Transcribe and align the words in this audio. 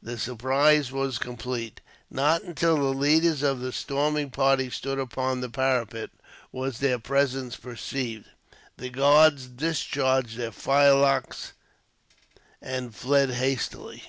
The 0.00 0.16
surprise 0.16 0.92
was 0.92 1.18
complete. 1.18 1.80
Not 2.08 2.44
until 2.44 2.76
the 2.76 2.96
leaders 2.96 3.42
of 3.42 3.58
the 3.58 3.72
storming 3.72 4.30
party 4.30 4.70
stood 4.70 5.00
upon 5.00 5.40
the 5.40 5.48
parapet 5.50 6.10
was 6.52 6.78
their 6.78 7.00
presence 7.00 7.56
perceived. 7.56 8.26
The 8.76 8.90
guards 8.90 9.48
discharged 9.48 10.36
their 10.36 10.52
firelocks, 10.52 11.54
and 12.60 12.94
fled 12.94 13.30
hastily. 13.30 14.04